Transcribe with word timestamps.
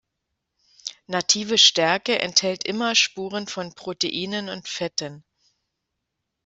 Native 1.05 1.59
Stärke 1.59 2.17
enthält 2.21 2.63
immer 2.65 2.95
Spuren 2.95 3.45
von 3.45 3.75
Proteinen 3.75 4.49
und 4.49 4.67
Fetten. 4.67 5.23